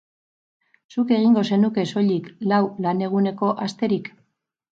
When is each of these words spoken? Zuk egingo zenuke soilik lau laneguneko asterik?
Zuk 0.93 1.11
egingo 1.17 1.43
zenuke 1.49 1.83
soilik 1.91 2.31
lau 2.53 2.61
laneguneko 2.87 3.53
asterik? 3.67 4.13